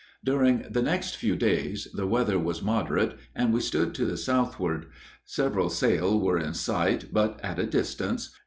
During 0.25 0.65
the 0.67 0.81
next 0.81 1.15
few 1.17 1.35
days 1.35 1.87
the 1.93 2.07
weather 2.07 2.39
was 2.39 2.63
moderate, 2.63 3.19
and 3.35 3.53
we 3.53 3.61
stood 3.61 3.93
to 3.93 4.05
the 4.07 4.17
southward; 4.17 4.87
several 5.25 5.69
sail 5.69 6.19
were 6.19 6.39
in 6.39 6.55
sight, 6.55 7.13
but 7.13 7.39
at 7.43 7.59
a 7.59 7.67
distance. 7.67 8.35